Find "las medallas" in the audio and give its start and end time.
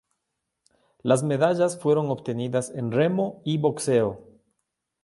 1.03-1.77